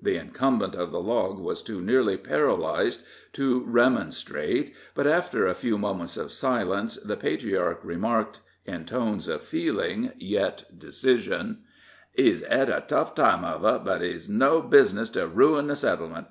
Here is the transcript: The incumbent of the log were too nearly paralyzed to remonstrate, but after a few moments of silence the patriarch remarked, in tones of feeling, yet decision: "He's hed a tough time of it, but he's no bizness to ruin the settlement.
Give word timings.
The 0.00 0.16
incumbent 0.16 0.74
of 0.74 0.90
the 0.90 1.02
log 1.02 1.38
were 1.38 1.54
too 1.54 1.82
nearly 1.82 2.16
paralyzed 2.16 3.00
to 3.34 3.62
remonstrate, 3.66 4.74
but 4.94 5.06
after 5.06 5.46
a 5.46 5.52
few 5.54 5.76
moments 5.76 6.16
of 6.16 6.32
silence 6.32 6.94
the 6.96 7.14
patriarch 7.14 7.80
remarked, 7.84 8.40
in 8.64 8.86
tones 8.86 9.28
of 9.28 9.42
feeling, 9.42 10.12
yet 10.16 10.64
decision: 10.78 11.58
"He's 12.14 12.40
hed 12.42 12.70
a 12.70 12.84
tough 12.88 13.14
time 13.14 13.44
of 13.44 13.66
it, 13.66 13.84
but 13.84 14.00
he's 14.00 14.30
no 14.30 14.62
bizness 14.62 15.10
to 15.10 15.26
ruin 15.26 15.66
the 15.66 15.76
settlement. 15.76 16.28